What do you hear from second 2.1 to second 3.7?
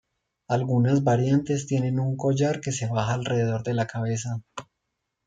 collar que se baja alrededor